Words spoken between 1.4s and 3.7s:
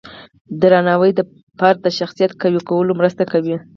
فرد د شخصیت قوی کولو کې مرسته کوي.